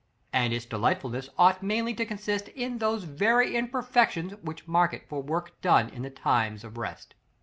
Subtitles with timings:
[0.33, 5.21] And its delightfulness ought mainly to consist in those very imperfections which mark it for
[5.21, 7.13] work done in times of rest.